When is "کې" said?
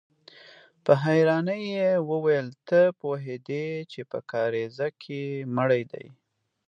5.01-5.21